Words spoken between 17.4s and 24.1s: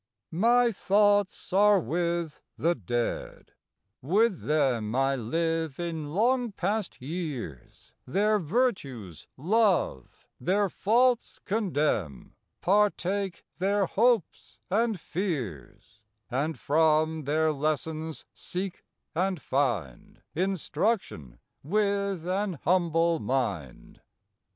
lessons seek and find Instruction with an humble mind.